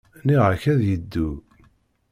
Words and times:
Nniɣ-ak 0.21 0.63
ad 0.71 0.79
yeddu. 0.89 1.29